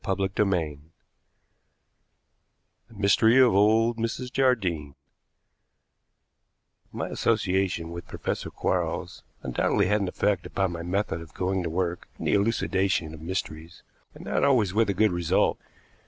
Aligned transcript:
CHAPTER 0.03 0.45
VI 0.45 0.79
THE 2.87 2.95
MYSTERY 2.95 3.37
OF 3.37 3.53
"OLD 3.53 3.97
MRS 3.97 4.33
JARDINE" 4.33 4.95
My 6.91 7.09
association 7.09 7.91
with 7.91 8.07
Professor 8.07 8.49
Quarles 8.49 9.21
undoubtedly 9.43 9.85
had 9.85 10.01
an 10.01 10.07
effect 10.07 10.47
upon 10.47 10.71
my 10.71 10.81
method 10.81 11.21
of 11.21 11.35
going 11.35 11.61
to 11.61 11.69
work 11.69 12.07
in 12.17 12.25
the 12.25 12.33
elucidation 12.33 13.13
of 13.13 13.21
mysteries, 13.21 13.83
and 14.15 14.25
not 14.25 14.43
always 14.43 14.73
with 14.73 14.89
a 14.89 14.95
good 14.95 15.11
result. 15.11 15.59